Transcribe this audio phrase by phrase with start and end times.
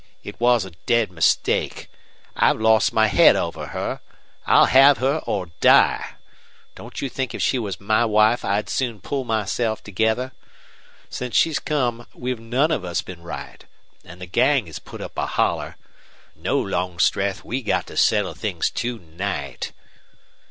[0.23, 1.87] "It was a dead mistake.
[2.35, 4.01] I've lost my head over her.
[4.47, 6.15] I'll have her or die.
[6.73, 10.31] Don't you think if she was my wife I'd soon pull myself together?
[11.11, 13.63] Since she came we've none of us been right.
[14.03, 15.77] And the gang has put up a holler.
[16.35, 19.71] No, Longstreth, we've got to settle things to night."